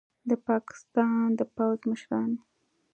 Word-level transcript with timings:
د 0.29 0.31
پاکستان 0.47 1.21
د 1.39 1.41
پوځ 1.55 1.79
مشران 1.89 2.31